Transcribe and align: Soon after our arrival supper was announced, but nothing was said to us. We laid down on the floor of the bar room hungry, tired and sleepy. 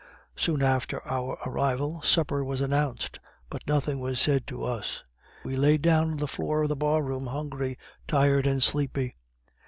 Soon 0.35 0.63
after 0.63 1.07
our 1.07 1.37
arrival 1.45 2.01
supper 2.01 2.43
was 2.43 2.59
announced, 2.59 3.19
but 3.51 3.67
nothing 3.67 3.99
was 3.99 4.19
said 4.19 4.47
to 4.47 4.63
us. 4.63 5.03
We 5.43 5.55
laid 5.55 5.83
down 5.83 6.09
on 6.09 6.17
the 6.17 6.27
floor 6.27 6.63
of 6.63 6.69
the 6.69 6.75
bar 6.75 7.03
room 7.03 7.27
hungry, 7.27 7.77
tired 8.07 8.47
and 8.47 8.63
sleepy. 8.63 9.15